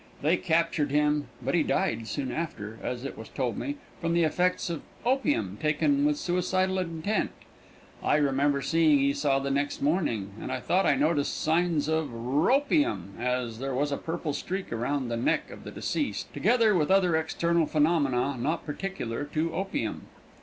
[0.23, 4.23] They captured him but he died soon after, as it was told me, from the
[4.23, 7.29] effects of opium taken with suicidal intent.
[8.01, 13.19] I remember seeing Esau the next morning, and I thought I noticed signs of ropium,
[13.19, 17.15] as there was a purple streak around the neck of the deceased, together with other
[17.15, 20.07] external phenomena not peculiar to opium.